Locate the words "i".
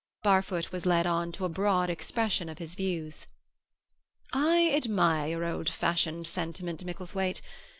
4.33-4.71